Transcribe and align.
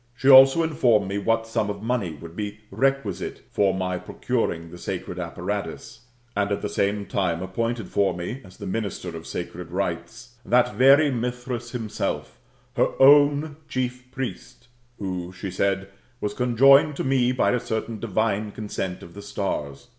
She 0.15 0.27
also 0.31 0.63
informed 0.63 1.07
me 1.07 1.19
what 1.19 1.45
sum 1.45 1.69
of 1.69 1.83
money 1.83 2.11
would 2.13 2.35
be 2.35 2.61
requisite 2.71 3.41
for 3.51 3.71
my 3.71 3.99
procuring 3.99 4.71
the 4.71 4.79
sacred 4.79 5.19
apparatus, 5.19 6.05
and 6.35 6.51
at 6.51 6.63
the 6.63 6.69
same 6.69 7.05
time 7.05 7.43
appointed 7.43 7.87
for 7.87 8.15
me, 8.17 8.41
as 8.43 8.57
the 8.57 8.65
minister 8.65 9.15
of 9.15 9.27
sacred 9.27 9.69
rites, 9.69 10.37
that 10.43 10.73
very 10.73 11.11
Mithras 11.11 11.69
himself, 11.69 12.39
her 12.77 12.99
own 12.99 13.57
chief 13.69 14.09
priest, 14.11 14.69
who, 14.97 15.31
she 15.31 15.51
said, 15.51 15.87
was 16.19 16.33
conjoinicd 16.33 16.95
to 16.95 17.03
me 17.03 17.31
by 17.31 17.51
a 17.51 17.59
certain 17.59 17.99
divine 17.99 18.51
consent 18.51 19.03
of 19.03 19.13
the 19.13 19.19
^ 19.21 19.23
stars. 19.23 19.89